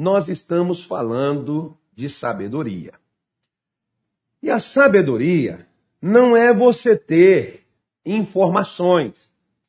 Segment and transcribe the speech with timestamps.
[0.00, 2.94] nós estamos falando de sabedoria.
[4.42, 5.66] E a sabedoria
[6.00, 7.66] não é você ter
[8.02, 9.12] informações,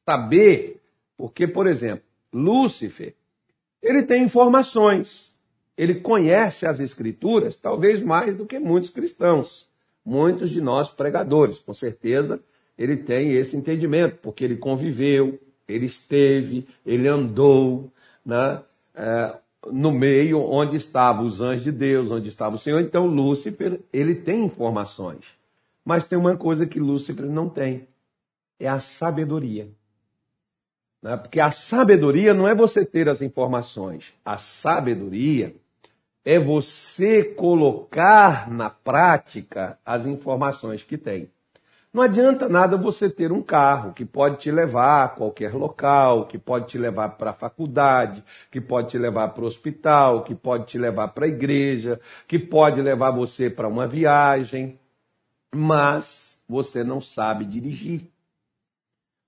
[0.06, 0.82] saber,
[1.18, 3.14] porque, por exemplo, Lúcifer,
[3.82, 5.36] ele tem informações,
[5.78, 9.68] ele conhece as escrituras, talvez mais do que muitos cristãos,
[10.06, 12.42] muitos de nós pregadores, com certeza
[12.78, 15.38] ele tem esse entendimento, porque ele conviveu,
[15.68, 17.92] ele esteve, ele andou
[18.26, 18.64] né,
[18.96, 22.82] é, no meio onde estavam os anjos de Deus, onde estava o Senhor.
[22.82, 25.26] Então, Lúcifer, ele tem informações.
[25.84, 27.88] Mas tem uma coisa que Lúcifer não tem:
[28.60, 29.70] é a sabedoria.
[31.02, 31.18] Né?
[31.18, 35.56] Porque a sabedoria não é você ter as informações, a sabedoria
[36.24, 41.30] é você colocar na prática as informações que tem.
[41.94, 46.38] Não adianta nada você ter um carro que pode te levar a qualquer local, que
[46.38, 50.68] pode te levar para a faculdade, que pode te levar para o hospital, que pode
[50.68, 52.00] te levar para a igreja,
[52.30, 54.80] que pode levar você para uma viagem,
[55.54, 58.10] mas você não sabe dirigir.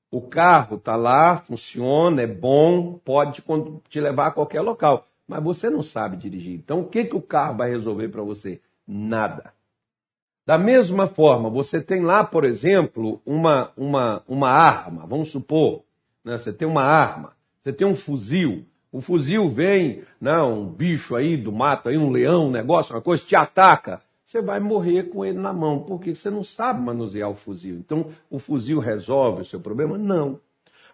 [0.09, 3.43] O carro está lá, funciona, é bom, pode
[3.89, 6.53] te levar a qualquer local, mas você não sabe dirigir.
[6.53, 8.61] Então, o que, que o carro vai resolver para você?
[8.88, 9.53] Nada.
[10.45, 15.83] Da mesma forma, você tem lá, por exemplo, uma, uma, uma arma, vamos supor,
[16.23, 16.38] né?
[16.38, 21.38] você tem uma arma, você tem um fuzil, o fuzil vem, né, um bicho aí
[21.38, 25.23] do mato, aí, um leão, um negócio, uma coisa, te ataca, você vai morrer com
[25.23, 27.75] ele na mão, porque você não sabe manusear o fuzil.
[27.75, 29.97] Então, o fuzil resolve o seu problema?
[29.97, 30.39] Não.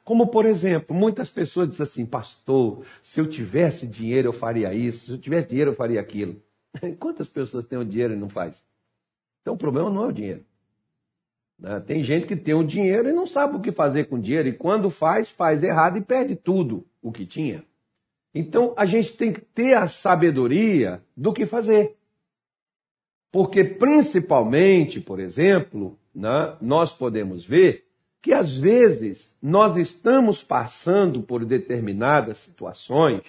[0.03, 5.05] Como, por exemplo, muitas pessoas dizem assim, pastor, se eu tivesse dinheiro eu faria isso,
[5.05, 6.35] se eu tivesse dinheiro eu faria aquilo.
[6.99, 8.68] Quantas pessoas têm o dinheiro e não faz?
[9.41, 10.45] Então o problema não é o dinheiro.
[11.57, 11.79] Né?
[11.81, 14.47] Tem gente que tem o dinheiro e não sabe o que fazer com o dinheiro,
[14.47, 17.63] e quando faz, faz errado e perde tudo o que tinha.
[18.33, 21.97] Então a gente tem que ter a sabedoria do que fazer.
[23.31, 27.85] Porque, principalmente, por exemplo, né, nós podemos ver
[28.21, 33.21] que às vezes nós estamos passando por determinadas situações.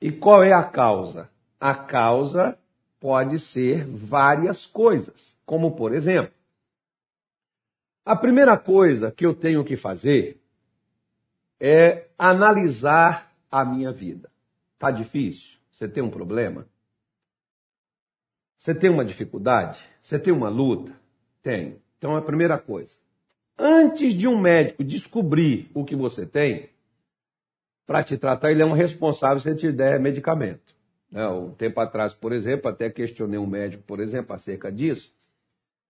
[0.00, 1.30] E qual é a causa?
[1.58, 2.58] A causa
[3.00, 6.32] pode ser várias coisas, como por exemplo,
[8.04, 10.40] a primeira coisa que eu tenho que fazer
[11.58, 14.30] é analisar a minha vida.
[14.78, 15.58] Tá difícil?
[15.72, 16.68] Você tem um problema?
[18.56, 19.80] Você tem uma dificuldade?
[20.00, 20.92] Você tem uma luta?
[21.42, 21.82] Tem.
[21.98, 22.96] Então a primeira coisa,
[23.58, 26.70] antes de um médico descobrir o que você tem,
[27.86, 30.75] para te tratar, ele é um responsável se ele te der medicamento.
[31.10, 31.26] Né?
[31.28, 35.12] Um tempo atrás, por exemplo, até questionei um médico, por exemplo, acerca disso,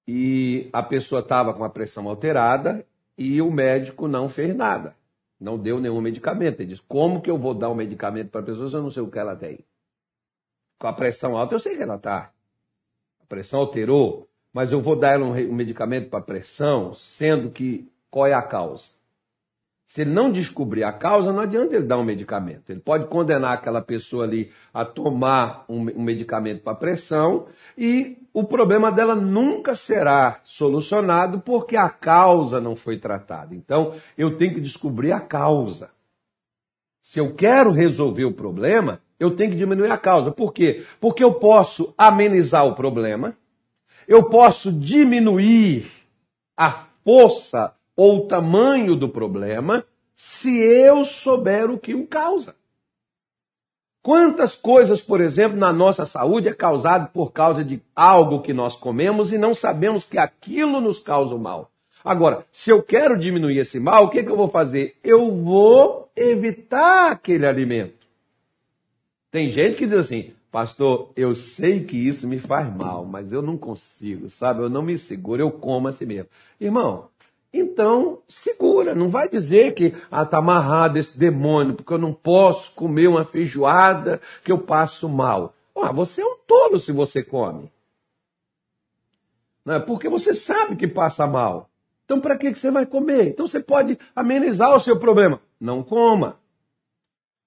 [0.06, 2.86] e a pessoa estava com a pressão alterada
[3.18, 4.94] e o médico não fez nada,
[5.40, 6.60] não deu nenhum medicamento.
[6.60, 8.90] Ele disse: Como que eu vou dar um medicamento para a pessoa se eu não
[8.90, 9.58] sei o que ela tem?
[10.78, 12.30] Com a pressão alta, eu sei que ela está.
[13.20, 18.26] A pressão alterou, mas eu vou dar ela um medicamento para pressão, sendo que qual
[18.26, 18.95] é a causa?
[19.86, 22.68] Se ele não descobrir a causa, não adianta ele dar um medicamento.
[22.70, 27.46] Ele pode condenar aquela pessoa ali a tomar um, medicamento para pressão
[27.78, 33.54] e o problema dela nunca será solucionado porque a causa não foi tratada.
[33.54, 35.90] Então, eu tenho que descobrir a causa.
[37.00, 40.32] Se eu quero resolver o problema, eu tenho que diminuir a causa.
[40.32, 40.84] Por quê?
[41.00, 43.36] Porque eu posso amenizar o problema,
[44.08, 45.86] eu posso diminuir
[46.56, 46.72] a
[47.04, 49.84] força ou o tamanho do problema
[50.14, 52.54] se eu souber o que o causa.
[54.02, 58.76] Quantas coisas, por exemplo, na nossa saúde é causado por causa de algo que nós
[58.76, 61.72] comemos e não sabemos que aquilo nos causa o mal.
[62.04, 64.96] Agora, se eu quero diminuir esse mal, o que, que eu vou fazer?
[65.02, 68.06] Eu vou evitar aquele alimento.
[69.28, 73.42] Tem gente que diz assim, pastor, eu sei que isso me faz mal, mas eu
[73.42, 74.62] não consigo, sabe?
[74.62, 76.30] Eu não me seguro, eu como assim mesmo.
[76.60, 77.08] Irmão,
[77.52, 82.72] então, segura, não vai dizer que ah, está amarrado esse demônio, porque eu não posso
[82.72, 85.54] comer uma feijoada que eu passo mal.
[85.74, 87.70] Ah, você é um tolo se você come.
[89.64, 89.80] Não é?
[89.80, 91.68] Porque você sabe que passa mal.
[92.04, 93.28] Então, para que você vai comer?
[93.28, 95.40] Então, você pode amenizar o seu problema.
[95.60, 96.38] Não coma.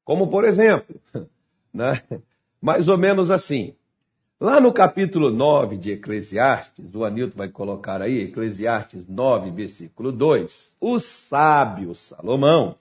[0.04, 1.00] Como, por exemplo,
[1.74, 2.04] né?
[2.62, 3.74] mais ou menos assim.
[4.42, 10.78] Lá no capítulo 9 de Eclesiastes, o Anilton vai colocar aí, Eclesiastes 9, versículo 2,
[10.80, 12.78] o sábio Salomão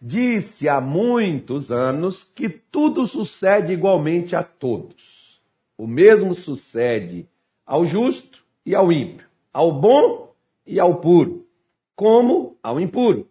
[0.00, 5.42] disse há muitos anos que tudo sucede igualmente a todos.
[5.76, 7.28] O mesmo sucede
[7.66, 10.32] ao justo e ao ímpio, ao bom
[10.66, 11.46] e ao puro,
[11.94, 13.28] como ao impuro.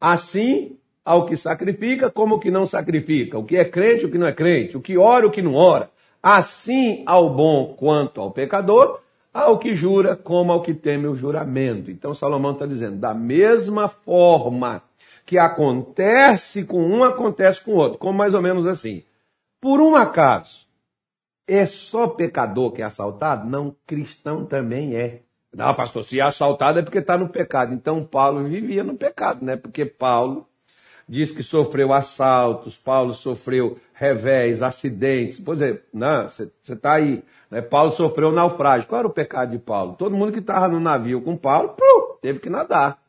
[0.00, 4.18] Assim, ao que sacrifica como o que não sacrifica, o que é crente, o que
[4.18, 5.96] não é crente, o que ora, o que não ora.
[6.22, 9.00] Assim ao bom quanto ao pecador,
[9.32, 11.90] ao que jura como ao que teme o juramento.
[11.90, 14.82] Então Salomão está dizendo, da mesma forma
[15.24, 17.98] que acontece com um, acontece com o outro.
[17.98, 19.04] Como mais ou menos assim.
[19.60, 20.66] Por um acaso,
[21.46, 23.48] é só pecador que é assaltado?
[23.48, 25.22] Não, cristão também é.
[25.54, 27.72] Não, pastor, se é assaltado é porque está no pecado.
[27.74, 29.56] Então Paulo vivia no pecado, né?
[29.56, 30.46] Porque Paulo
[31.08, 35.40] diz que sofreu assaltos, Paulo sofreu revés, acidentes.
[35.40, 37.62] Por exemplo, você está aí, né?
[37.62, 38.88] Paulo sofreu naufrágio.
[38.88, 39.94] Qual era o pecado de Paulo?
[39.94, 41.74] Todo mundo que estava no navio com Paulo,
[42.20, 43.00] teve que nadar.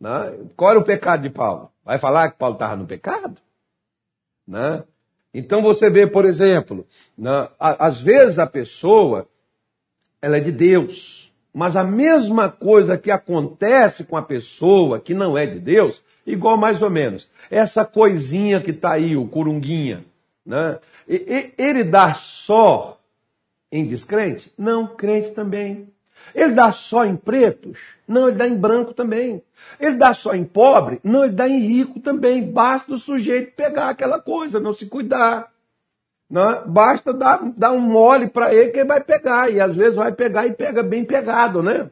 [0.00, 0.38] Né?
[0.56, 1.70] Qual era o pecado de Paulo?
[1.84, 3.40] Vai falar que Paulo estava no pecado?
[4.46, 4.82] Né?
[5.32, 6.86] Então você vê, por exemplo,
[7.16, 7.48] né?
[7.58, 9.28] às vezes a pessoa
[10.20, 11.25] ela é de Deus.
[11.56, 16.54] Mas a mesma coisa que acontece com a pessoa que não é de Deus, igual
[16.54, 17.30] mais ou menos.
[17.50, 20.04] Essa coisinha que está aí, o curunguinha,
[20.44, 20.78] né?
[21.08, 23.00] ele dá só
[23.72, 24.52] em descrente?
[24.58, 25.88] Não, crente também.
[26.34, 27.78] Ele dá só em pretos?
[28.06, 29.42] Não, ele dá em branco também.
[29.80, 31.00] Ele dá só em pobre?
[31.02, 32.52] Não, ele dá em rico também.
[32.52, 35.50] Basta o sujeito pegar aquela coisa, não se cuidar.
[36.28, 36.62] Né?
[36.66, 39.50] Basta dar, dar um mole para ele que ele vai pegar.
[39.50, 41.90] E às vezes vai pegar e pega bem pegado, né?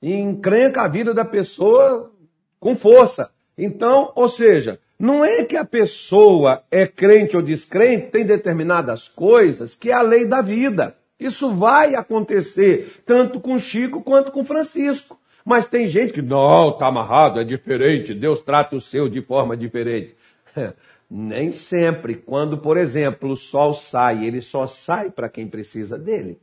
[0.00, 2.12] E encrenca a vida da pessoa
[2.58, 3.30] com força.
[3.56, 9.74] Então, ou seja, não é que a pessoa é crente ou descrente, tem determinadas coisas
[9.74, 10.96] que é a lei da vida.
[11.18, 15.18] Isso vai acontecer tanto com Chico quanto com Francisco.
[15.44, 19.56] Mas tem gente que, não, tá amarrado, é diferente, Deus trata o seu de forma
[19.56, 20.14] diferente.
[21.14, 22.14] Nem sempre.
[22.14, 26.40] Quando, por exemplo, o sol sai, ele só sai para quem precisa dele.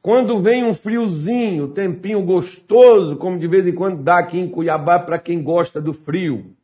[0.00, 5.00] Quando vem um friozinho, tempinho gostoso, como de vez em quando dá aqui em Cuiabá
[5.00, 6.54] para quem gosta do frio.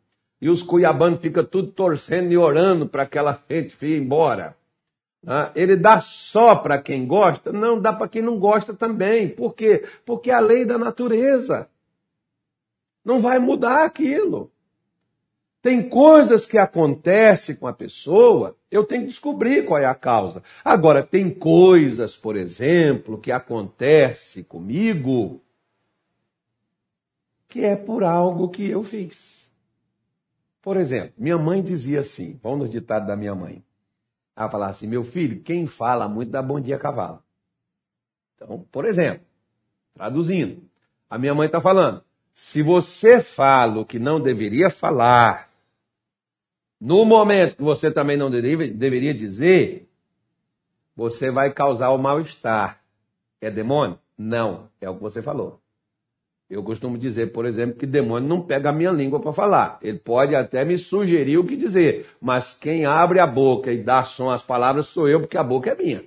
[0.41, 4.57] E os cuiabanos ficam tudo torcendo e orando para aquela frente ir embora.
[5.27, 7.51] Ah, ele dá só para quem gosta?
[7.51, 9.29] Não, dá para quem não gosta também.
[9.29, 9.85] Por quê?
[10.07, 11.69] Porque é a lei da natureza.
[13.05, 14.53] Não vai mudar aquilo.
[15.61, 20.43] Tem coisas que acontecem com a pessoa, eu tenho que descobrir qual é a causa.
[20.65, 25.43] Agora, tem coisas, por exemplo, que acontece comigo
[27.49, 29.51] que é por algo que eu fiz.
[30.61, 33.65] Por exemplo, minha mãe dizia assim, vamos no ditado da minha mãe.
[34.37, 37.23] Ela falava assim, meu filho, quem fala muito dá bom dia a cavalo.
[38.37, 39.27] Então, por exemplo,
[39.95, 40.63] traduzindo,
[41.09, 45.48] a minha mãe está falando, se você fala o que não deveria falar,
[46.81, 49.89] no momento que você também não deveria, dizer,
[50.95, 52.81] você vai causar o mal-estar.
[53.41, 53.99] É demônio?
[54.17, 55.61] Não, é o que você falou.
[56.49, 59.79] Eu costumo dizer, por exemplo, que demônio não pega a minha língua para falar.
[59.83, 64.03] Ele pode até me sugerir o que dizer, mas quem abre a boca e dá
[64.03, 66.05] som às palavras sou eu, porque a boca é minha.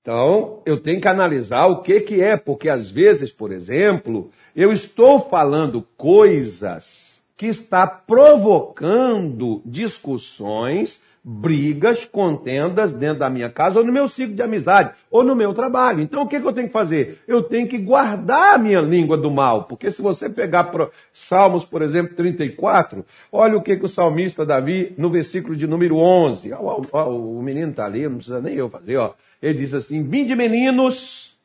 [0.00, 4.72] Então, eu tenho que analisar o que, que é, porque às vezes, por exemplo, eu
[4.72, 7.05] estou falando coisas
[7.36, 14.42] que está provocando discussões, brigas, contendas dentro da minha casa ou no meu ciclo de
[14.42, 16.00] amizade ou no meu trabalho.
[16.00, 17.18] Então o que, que eu tenho que fazer?
[17.26, 20.72] Eu tenho que guardar a minha língua do mal, porque se você pegar
[21.12, 25.96] Salmos, por exemplo, 34, olha o que, que o salmista Davi, no versículo de número
[25.96, 29.12] 11, ó, ó, o menino está ali, não precisa nem eu fazer, ó.
[29.42, 31.36] ele diz assim: Vinde meninos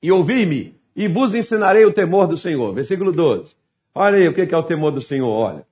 [0.00, 2.72] e ouvi-me, e vos ensinarei o temor do Senhor.
[2.72, 3.63] Versículo 12.
[3.94, 5.66] Olha aí o que é o temor do Senhor, olha.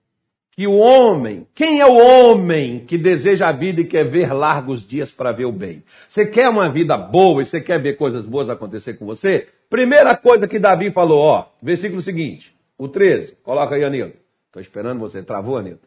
[0.52, 4.86] Que o homem, quem é o homem que deseja a vida e quer ver largos
[4.86, 5.82] dias para ver o bem?
[6.08, 9.48] Você quer uma vida boa e você quer ver coisas boas acontecer com você?
[9.70, 14.18] Primeira coisa que Davi falou, ó, versículo seguinte, o 13, coloca aí, Anilton.
[14.46, 15.22] Estou esperando você.
[15.22, 15.86] Travou, Anilton?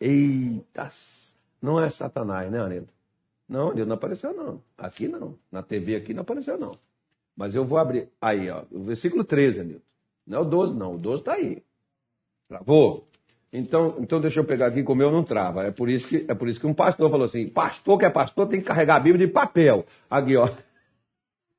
[0.00, 0.88] Eita,
[1.62, 2.92] não é Satanás, né, Anilton?
[3.48, 4.60] Não, Anilton, não apareceu não.
[4.76, 5.38] Aqui não.
[5.50, 6.76] Na TV aqui não apareceu não.
[7.36, 8.08] Mas eu vou abrir.
[8.20, 9.91] Aí, ó, o versículo 13, Anilton.
[10.26, 10.94] Não é o 12, não.
[10.94, 11.62] O 12 está aí.
[12.48, 13.06] Travou?
[13.52, 15.64] Então, então deixa eu pegar aqui, como eu não trava.
[15.64, 18.10] É por, isso que, é por isso que um pastor falou assim: pastor que é
[18.10, 19.84] pastor tem que carregar a Bíblia de papel.
[20.08, 20.48] Aqui, ó.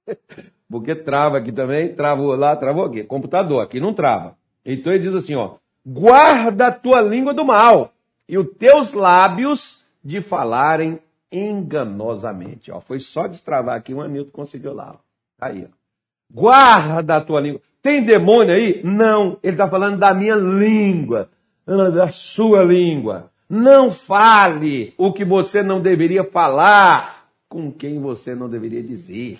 [0.70, 3.04] Porque trava aqui também, travou lá, travou aqui.
[3.04, 4.36] Computador, aqui não trava.
[4.66, 7.94] Então ele diz assim: ó, guarda a tua língua do mal
[8.28, 11.00] e os teus lábios de falarem
[11.32, 12.72] enganosamente.
[12.72, 14.96] Ó, foi só destravar aqui, um Anilton conseguiu lá.
[14.96, 14.98] Ó.
[15.40, 15.74] Aí, ó.
[16.32, 17.62] Guarda a tua língua.
[17.84, 18.82] Tem demônio aí?
[18.82, 19.38] Não.
[19.44, 21.30] Ele está falando da minha língua,
[21.68, 23.30] da sua língua.
[23.50, 29.38] Não fale o que você não deveria falar com quem você não deveria dizer.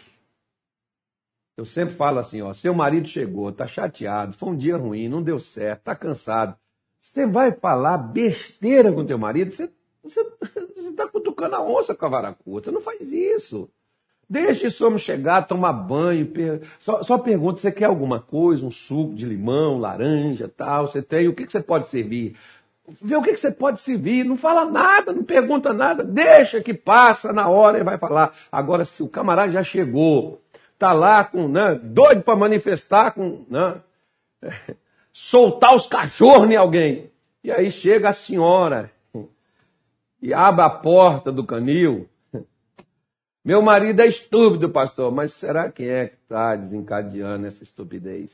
[1.56, 5.24] Eu sempre falo assim, ó, seu marido chegou, tá chateado, foi um dia ruim, não
[5.24, 6.56] deu certo, tá cansado.
[7.00, 9.72] Você vai falar besteira com teu marido, você,
[10.04, 10.22] você,
[10.76, 13.70] você tá cutucando a onça com a vara curta, não faz isso.
[14.34, 16.64] Deixe esse homem chegar, tomar banho, per...
[16.80, 21.28] só, só pergunta, você quer alguma coisa, um suco de limão, laranja, tal, você tem,
[21.28, 22.36] o que, que você pode servir?
[23.00, 26.74] Vê o que, que você pode servir, não fala nada, não pergunta nada, deixa que
[26.74, 28.34] passa na hora e vai falar.
[28.52, 30.42] Agora, se o camarada já chegou,
[30.80, 33.76] tá lá com, né, doido para manifestar, com, né,
[35.14, 37.12] soltar os cachorros em alguém.
[37.44, 38.92] E aí chega a senhora
[40.20, 42.10] e abre a porta do canil.
[43.44, 48.32] Meu marido é estúpido, pastor, mas será quem é que está desencadeando essa estupidez?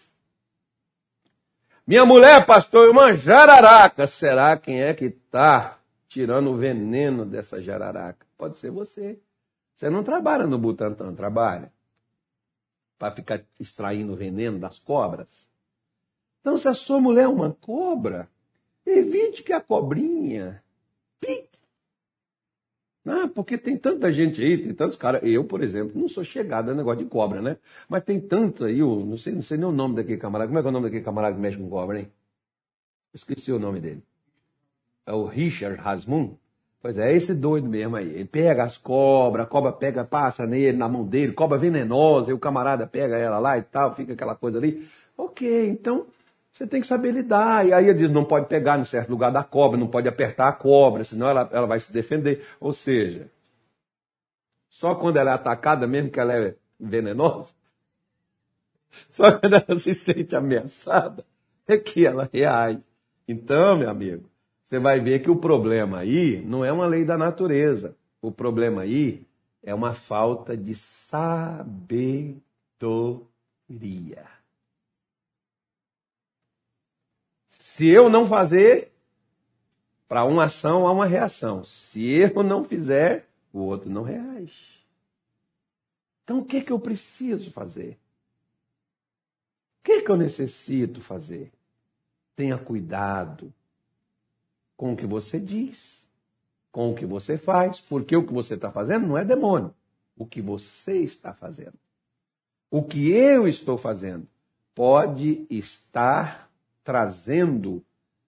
[1.89, 4.05] Minha mulher, pastor, é uma jararaca.
[4.05, 8.23] Será quem é que está tirando o veneno dessa jararaca?
[8.37, 9.19] Pode ser você.
[9.75, 11.71] Você não trabalha no Butantan, trabalha?
[12.99, 15.49] Para ficar extraindo o veneno das cobras?
[16.41, 18.29] Então, se a sua mulher é uma cobra,
[18.85, 20.63] evite que a cobrinha
[21.19, 21.48] pique.
[23.05, 25.21] Ah, porque tem tanta gente aí, tem tantos caras.
[25.23, 27.57] Eu, por exemplo, não sou chegado a negócio de cobra, né?
[27.87, 30.47] Mas tem tanto aí, eu não sei, não sei nem o nome daquele camarada.
[30.47, 32.11] Como é que é o nome daquele camarada que mexe com cobra, hein?
[33.13, 34.03] Esqueci o nome dele.
[35.05, 36.37] É o Richard Hasmund.
[36.81, 38.07] Pois é, é esse doido mesmo aí.
[38.09, 42.33] Ele pega as cobras, a cobra pega, passa nele, na mão dele, cobra venenosa, e
[42.33, 44.87] o camarada pega ela lá e tal, fica aquela coisa ali.
[45.17, 46.07] Ok, então
[46.51, 47.65] você tem que saber lidar.
[47.67, 50.47] E aí ele diz, não pode pegar em certo lugar da cobra, não pode apertar
[50.47, 52.45] a cobra, senão ela, ela vai se defender.
[52.59, 53.29] Ou seja,
[54.69, 57.53] só quando ela é atacada, mesmo que ela é venenosa,
[59.09, 61.25] só quando ela se sente ameaçada,
[61.67, 62.83] é que ela reage.
[63.27, 64.29] Então, meu amigo,
[64.63, 67.95] você vai ver que o problema aí não é uma lei da natureza.
[68.21, 69.25] O problema aí
[69.63, 72.39] é uma falta de sabedoria.
[77.79, 78.91] Se eu não fazer,
[80.05, 81.63] para uma ação há uma reação.
[81.63, 84.83] Se eu não fizer, o outro não reage.
[86.21, 87.97] Então o que, que eu preciso fazer?
[89.79, 91.53] O que, que eu necessito fazer?
[92.35, 93.53] Tenha cuidado
[94.75, 96.05] com o que você diz,
[96.73, 99.73] com o que você faz, porque o que você está fazendo não é demônio.
[100.17, 101.79] O que você está fazendo.
[102.69, 104.27] O que eu estou fazendo
[104.75, 106.48] pode estar
[106.83, 107.83] trazendo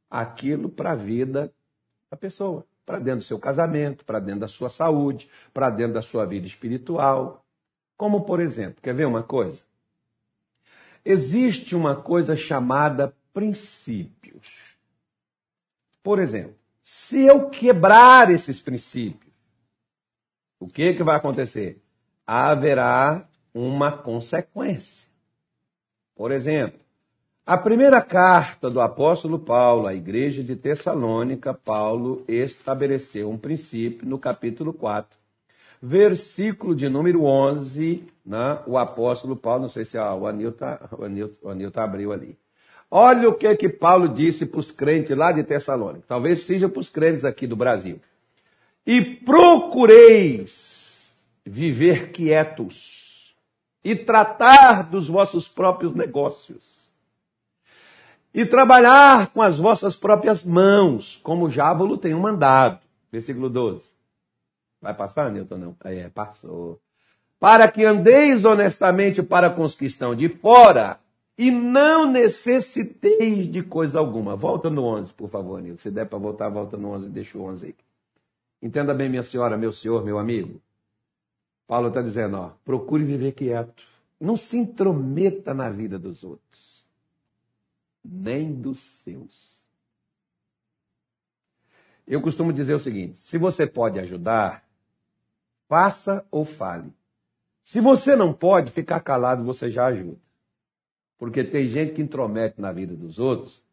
[0.10, 1.54] aquilo para a vida
[2.10, 6.02] da pessoa, para dentro do seu casamento, para dentro da sua saúde, para dentro da
[6.02, 7.46] sua vida espiritual.
[7.96, 9.64] Como, por exemplo, quer ver uma coisa?
[11.04, 14.76] Existe uma coisa chamada princípios.
[16.04, 19.32] Por exemplo, se eu quebrar esses princípios,
[20.60, 21.82] o que, que vai acontecer?
[22.28, 25.10] Haverá uma consequência.
[26.16, 26.81] Por exemplo,
[27.46, 34.20] a primeira carta do apóstolo Paulo à igreja de Tessalônica, Paulo estabeleceu um princípio no
[34.20, 35.18] capítulo 4,
[35.82, 38.60] versículo de número 11, né?
[38.68, 40.78] o apóstolo Paulo, não sei se ah, o Anilton,
[41.42, 42.38] o Anilton abriu ali.
[42.92, 46.80] Olha o que que Paulo disse para os crentes lá de Tessalônica, talvez seja para
[46.80, 48.00] os crentes aqui do Brasil.
[48.86, 50.62] E procureis
[51.44, 53.34] viver quietos
[53.84, 56.81] e tratar dos vossos próprios negócios
[58.34, 62.80] e trabalhar com as vossas próprias mãos, como Jábulo tem um mandado.
[63.12, 63.84] Versículo 12.
[64.82, 65.58] Vai passar, Newton?
[65.58, 65.76] Não.
[65.84, 66.80] É, passou.
[67.40, 71.00] Para que andeis honestamente para com os que estão de fora
[71.38, 74.36] e não necessiteis de coisa alguma.
[74.36, 75.82] Volta no 11, por favor, Nilton.
[75.82, 77.76] Se der para voltar, volta no 11 deixa o 11 aí.
[78.62, 80.62] Entenda bem, minha senhora, meu senhor, meu amigo.
[81.68, 83.84] Paulo está dizendo, ó, procure viver quieto.
[84.20, 86.71] Não se intrometa na vida dos outros
[88.04, 89.52] nem dos seus.
[92.08, 94.68] Eu costumo dizer o seguinte: se você pode ajudar,
[95.68, 96.94] faça ou fale.
[97.64, 100.20] Se você não pode, ficar calado você já ajuda.
[101.18, 103.64] Porque tem gente que intromete na vida dos outros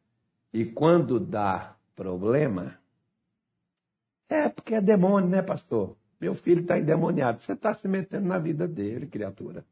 [0.52, 2.78] e quando dá problema,
[4.28, 5.97] é porque é demônio, né, pastor?
[6.20, 7.40] Meu filho está endemoniado.
[7.40, 9.64] Você está se metendo na vida dele, criatura.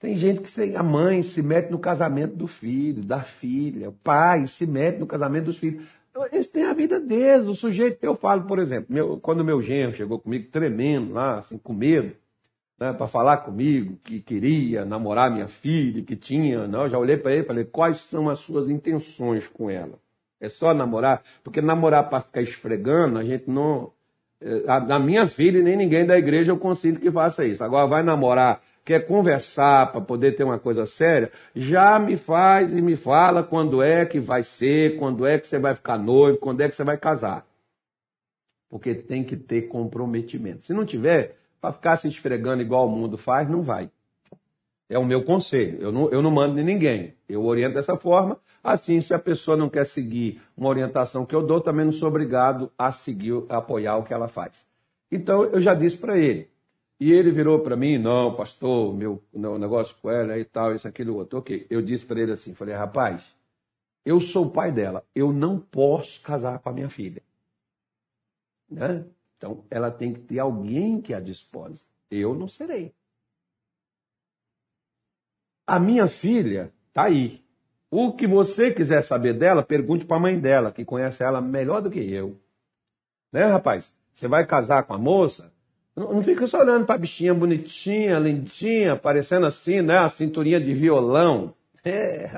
[0.00, 4.46] Tem gente que a mãe se mete no casamento do filho, da filha, o pai
[4.46, 5.86] se mete no casamento dos filhos.
[6.10, 7.46] Então, eles têm a vida deles.
[7.46, 11.58] O sujeito, eu falo, por exemplo, meu, quando meu genro chegou comigo tremendo lá, assim,
[11.58, 12.16] com medo,
[12.80, 17.18] né, para falar comigo que queria namorar minha filha, que tinha, não, eu já olhei
[17.18, 19.98] para ele e falei, quais são as suas intenções com ela?
[20.40, 21.22] É só namorar?
[21.44, 23.92] Porque namorar para ficar esfregando, a gente não,
[24.66, 27.62] A, a minha filha e nem ninguém da igreja eu consinto que faça isso.
[27.62, 32.80] Agora vai namorar, quer conversar para poder ter uma coisa séria, já me faz e
[32.80, 36.62] me fala quando é que vai ser, quando é que você vai ficar noivo, quando
[36.62, 37.44] é que você vai casar.
[38.70, 40.62] Porque tem que ter comprometimento.
[40.62, 43.90] Se não tiver, para ficar se esfregando igual o mundo faz, não vai.
[44.88, 45.78] É o meu conselho.
[45.80, 47.14] Eu não, eu não mando em ninguém.
[47.28, 48.38] Eu oriento dessa forma.
[48.62, 52.08] Assim, se a pessoa não quer seguir uma orientação que eu dou, também não sou
[52.08, 54.66] obrigado a seguir, a apoiar o que ela faz.
[55.10, 56.50] Então, eu já disse para ele.
[56.98, 60.86] E ele virou para mim, não, pastor, meu, meu negócio com ela e tal, isso,
[60.86, 61.38] aquilo, outro.
[61.38, 61.66] Ok.
[61.70, 63.24] Eu disse para ele assim, falei, rapaz,
[64.04, 67.22] eu sou o pai dela, eu não posso casar com a minha filha.
[68.68, 69.06] Né?
[69.38, 71.86] Então, ela tem que ter alguém que a dispose.
[72.10, 72.92] Eu não serei.
[75.66, 77.42] A minha filha está aí.
[77.90, 81.82] O que você quiser saber dela, pergunte para a mãe dela, que conhece ela melhor
[81.82, 82.36] do que eu.
[83.32, 83.92] Né, rapaz?
[84.12, 85.52] Você vai casar com a moça?
[85.96, 89.98] Não, não fica só olhando para a bichinha bonitinha, lindinha, parecendo assim, né?
[89.98, 91.54] A cinturinha de violão.
[91.82, 92.28] É.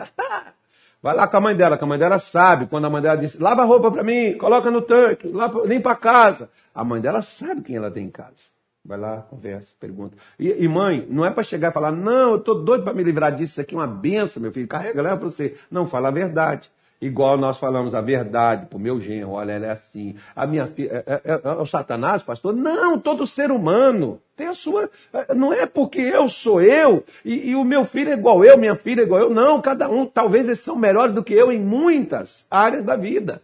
[1.03, 2.67] Vai lá com a mãe dela, que a mãe dela sabe.
[2.67, 5.29] Quando a mãe dela diz, lava a roupa para mim, coloca no tanque,
[5.67, 6.49] limpa a casa.
[6.73, 8.37] A mãe dela sabe quem ela tem em casa.
[8.85, 10.17] Vai lá, conversa, pergunta.
[10.39, 13.05] E, e mãe, não é para chegar e falar, não, eu tô doido para me
[13.05, 15.57] livrar disso, isso aqui é uma benção, meu filho, carrega, leva para você.
[15.71, 16.69] Não, fala a verdade.
[17.03, 20.15] Igual nós falamos a verdade pro meu genro, olha, ela é assim.
[20.37, 22.55] A minha filha, é, é, é, é o Satanás, pastor?
[22.55, 24.89] Não, todo ser humano tem a sua.
[25.13, 28.57] É, não é porque eu sou eu e, e, o meu filho é igual eu,
[28.57, 29.31] minha filha é igual eu.
[29.31, 33.43] Não, cada um, talvez eles são melhores do que eu em muitas áreas da vida.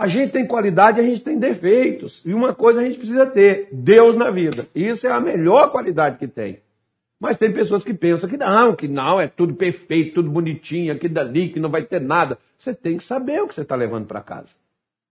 [0.00, 2.22] A gente tem qualidade, a gente tem defeitos.
[2.24, 4.66] E uma coisa a gente precisa ter: Deus na vida.
[4.74, 6.60] Isso é a melhor qualidade que tem.
[7.20, 11.06] Mas tem pessoas que pensam que não, que não, é tudo perfeito, tudo bonitinho, aqui
[11.06, 12.38] dali, que não vai ter nada.
[12.56, 14.54] Você tem que saber o que você está levando para casa.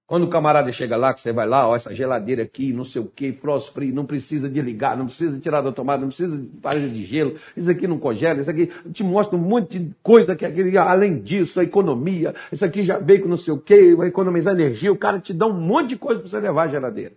[0.09, 2.99] Quando o camarada chega lá, que você vai lá, ó, essa geladeira aqui, não sei
[2.99, 6.35] o que, frost free, não precisa de ligar, não precisa tirar da tomada, não precisa
[6.35, 9.95] de parede de gelo, isso aqui não congela, isso aqui te mostra um monte de
[10.01, 13.59] coisa que aquele, além disso, a economia, isso aqui já veio com não sei o
[13.59, 16.63] que, vai economizar energia, o cara te dá um monte de coisa para você levar
[16.63, 17.13] a geladeira.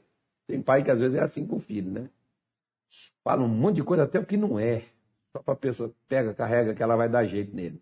[0.47, 2.11] Tem pai que às vezes é assim com o filho, né?
[3.25, 4.83] Fala um monte de coisa até o que não é.
[5.35, 7.81] Só para a pessoa pega, carrega, que ela vai dar jeito nele.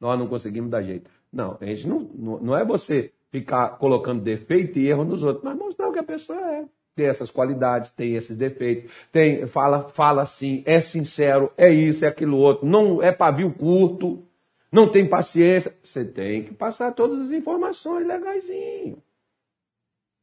[0.00, 1.10] Nós não conseguimos dar jeito.
[1.32, 5.56] Não, a gente não, não é você ficar colocando defeito e erro nos outros, mas
[5.56, 6.64] mostrar o que a pessoa é.
[6.94, 12.08] Tem essas qualidades, tem esses defeitos, tem, fala, fala assim, é sincero, é isso, é
[12.08, 14.24] aquilo outro, não é pavio curto,
[14.72, 15.76] não tem paciência.
[15.82, 19.02] Você tem que passar todas as informações legaisinho.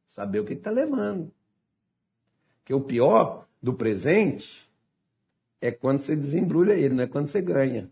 [0.06, 1.30] Saber o que está levando.
[2.64, 4.68] Que o pior do presente
[5.60, 7.88] é quando você desembrulha ele, não é quando você ganha.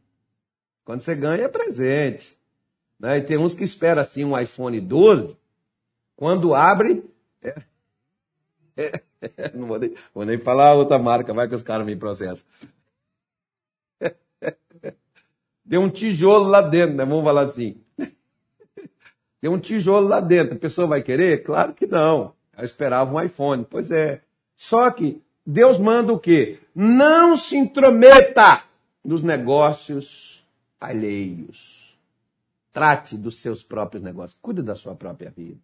[0.85, 2.37] Quando você ganha é presente.
[3.03, 3.19] Né?
[3.19, 5.37] E tem uns que esperam assim um iPhone 12,
[6.15, 7.05] quando abre.
[7.43, 7.57] É,
[8.77, 12.47] é, não vou nem, vou nem falar outra marca, vai que os caras me processam.
[15.69, 17.05] Tem um tijolo lá dentro, né?
[17.05, 17.77] Vamos falar assim.
[19.41, 20.55] Tem um tijolo lá dentro.
[20.55, 21.43] A pessoa vai querer?
[21.43, 22.35] Claro que não.
[22.57, 23.67] Eu esperava um iPhone.
[23.69, 24.23] Pois é.
[24.57, 26.61] Só que Deus manda o quê?
[26.75, 28.63] Não se intrometa
[29.05, 30.45] nos negócios
[30.81, 31.82] alheios.
[32.73, 34.39] Trate dos seus próprios negócios.
[34.41, 35.61] Cuide da sua própria vida.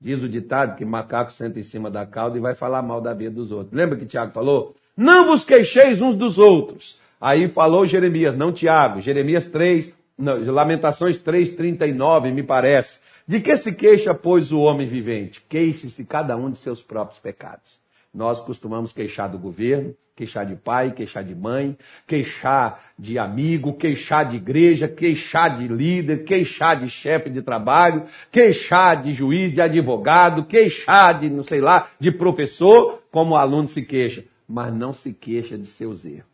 [0.00, 3.14] Diz o ditado que macaco senta em cima da cauda e vai falar mal da
[3.14, 3.72] vida dos outros.
[3.72, 4.74] Lembra que Tiago falou?
[4.96, 6.98] Não vos queixeis uns dos outros.
[7.20, 9.00] Aí falou Jeremias, não Tiago.
[9.00, 13.00] Jeremias 3, não, Lamentações 3, 39, me parece.
[13.26, 15.40] De que se queixa, pois, o homem vivente?
[15.48, 17.80] Queixe-se cada um de seus próprios pecados.
[18.14, 24.28] Nós costumamos queixar do governo, queixar de pai, queixar de mãe, queixar de amigo, queixar
[24.28, 30.44] de igreja, queixar de líder, queixar de chefe de trabalho, queixar de juiz, de advogado,
[30.44, 35.12] queixar de, não sei lá, de professor, como o aluno se queixa, mas não se
[35.12, 36.32] queixa de seus erros.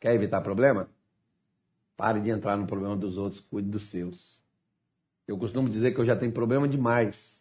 [0.00, 0.88] Quer evitar problema?
[1.96, 4.42] Pare de entrar no problema dos outros, cuide dos seus.
[5.28, 7.37] Eu costumo dizer que eu já tenho problema demais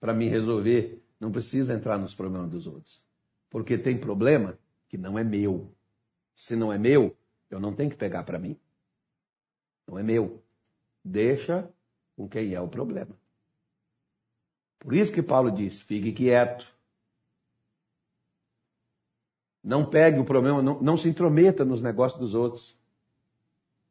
[0.00, 3.00] para me resolver, não precisa entrar nos problemas dos outros.
[3.50, 4.58] Porque tem problema
[4.88, 5.70] que não é meu.
[6.34, 7.14] Se não é meu,
[7.50, 8.58] eu não tenho que pegar para mim.
[9.86, 10.42] Não é meu.
[11.04, 11.68] Deixa
[12.16, 13.14] com quem é o problema.
[14.78, 16.66] Por isso que Paulo diz: fique quieto.
[19.62, 22.74] Não pegue o problema, não, não se intrometa nos negócios dos outros.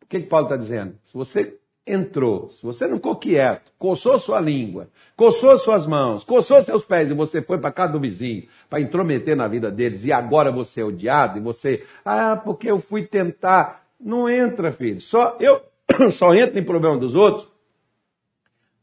[0.01, 0.97] O que, que Paulo está dizendo?
[1.05, 1.58] Se você
[1.91, 7.09] entrou, se você não ficou quieto, coçou sua língua, coçou suas mãos, coçou seus pés
[7.09, 10.81] e você foi para casa do vizinho para intrometer na vida deles e agora você
[10.81, 13.87] é odiado e você, ah, porque eu fui tentar.
[13.99, 15.01] Não entra, filho.
[15.01, 15.61] Só eu
[16.11, 17.49] só entro em problema dos outros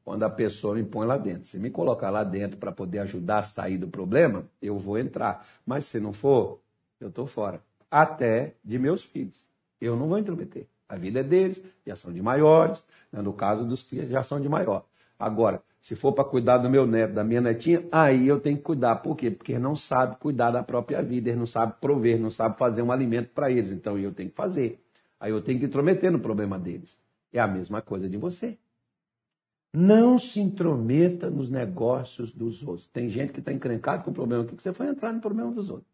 [0.04, 1.48] quando a pessoa me põe lá dentro.
[1.48, 5.44] Se me colocar lá dentro para poder ajudar a sair do problema, eu vou entrar.
[5.66, 6.60] Mas se não for,
[7.00, 7.60] eu estou fora.
[7.90, 9.48] Até de meus filhos.
[9.80, 10.68] Eu não vou intrometer.
[10.88, 13.20] A vida é deles, já são de maiores, né?
[13.20, 14.84] no caso dos que já são de maior.
[15.18, 18.62] Agora, se for para cuidar do meu neto, da minha netinha, aí eu tenho que
[18.62, 18.96] cuidar.
[18.96, 19.30] Por quê?
[19.30, 22.92] Porque não sabe cuidar da própria vida, eles não sabe prover, não sabe fazer um
[22.92, 23.70] alimento para eles.
[23.70, 24.82] Então eu tenho que fazer.
[25.18, 27.00] Aí eu tenho que intrometer no problema deles.
[27.32, 28.58] É a mesma coisa de você.
[29.72, 32.86] Não se intrometa nos negócios dos outros.
[32.88, 35.52] Tem gente que está encrencado com o problema aqui, que você foi entrar no problema
[35.52, 35.90] dos outros.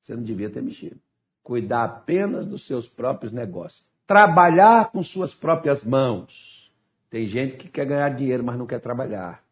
[0.00, 1.00] Você não devia ter mexido.
[1.42, 3.93] Cuidar apenas dos seus próprios negócios.
[4.06, 6.72] Trabalhar com suas próprias mãos.
[7.08, 9.42] Tem gente que quer ganhar dinheiro, mas não quer trabalhar.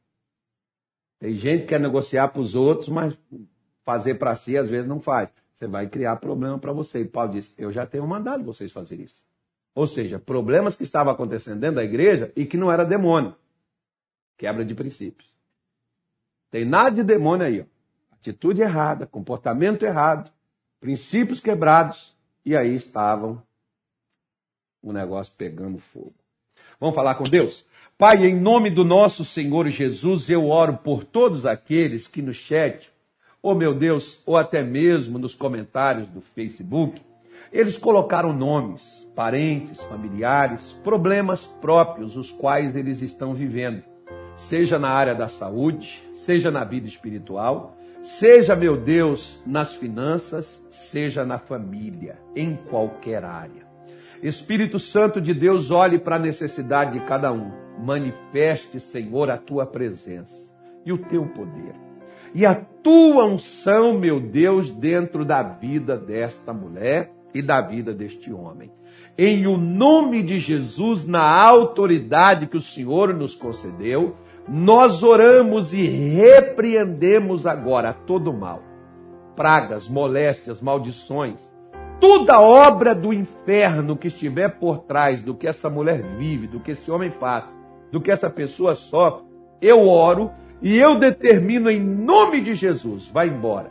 [1.19, 3.17] Tem gente que quer negociar para os outros, mas
[3.85, 5.33] fazer para si às vezes não faz.
[5.55, 7.03] Você vai criar problema para você.
[7.03, 9.25] E Paulo disse: Eu já tenho mandado vocês fazer isso.
[9.75, 13.35] Ou seja, problemas que estavam acontecendo dentro da igreja e que não era demônio.
[14.37, 15.33] Quebra de princípios.
[16.51, 17.61] Tem nada de demônio aí.
[17.61, 17.65] Ó.
[18.15, 20.31] Atitude errada, comportamento errado,
[20.81, 22.15] princípios quebrados.
[22.45, 23.41] E aí estavam
[24.83, 26.15] o negócio pegando fogo.
[26.81, 27.67] Vamos falar com Deus?
[27.97, 32.91] Pai, em nome do nosso Senhor Jesus, eu oro por todos aqueles que no chat,
[33.41, 37.01] ou oh meu Deus, ou até mesmo nos comentários do Facebook,
[37.53, 43.85] eles colocaram nomes, parentes, familiares, problemas próprios, os quais eles estão vivendo
[44.37, 51.25] seja na área da saúde, seja na vida espiritual, seja, meu Deus, nas finanças, seja
[51.25, 53.72] na família, em qualquer área.
[54.23, 57.51] Espírito Santo de Deus, olhe para a necessidade de cada um.
[57.79, 60.41] Manifeste, Senhor, a tua presença
[60.87, 61.75] e o teu poder.
[62.33, 68.33] E a tua unção, meu Deus, dentro da vida desta mulher e da vida deste
[68.33, 68.71] homem.
[69.19, 74.17] Em o nome de Jesus, na autoridade que o Senhor nos concedeu,
[74.49, 78.63] nós oramos e repreendemos agora todo mal.
[79.35, 81.52] Pragas, moléstias, maldições,
[82.03, 86.73] toda obra do inferno que estiver por trás do que essa mulher vive, do que
[86.73, 87.55] esse homem passa,
[87.93, 89.25] do que essa pessoa sofre,
[89.61, 93.71] eu oro e eu determino em nome de Jesus, vá embora,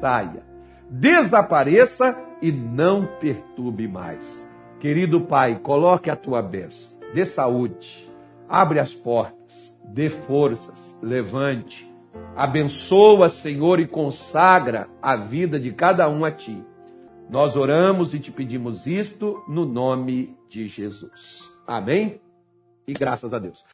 [0.00, 0.42] saia,
[0.90, 4.50] desapareça e não perturbe mais.
[4.80, 8.10] Querido Pai, coloque a tua bênção, dê saúde,
[8.48, 11.88] abre as portas, dê forças, levante,
[12.34, 16.71] abençoa, Senhor, e consagra a vida de cada um a Ti.
[17.32, 21.58] Nós oramos e te pedimos isto no nome de Jesus.
[21.66, 22.20] Amém?
[22.86, 23.64] E graças a Deus.